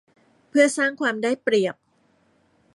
[0.49, 1.75] เพื่อสร้างความได้เปรียบ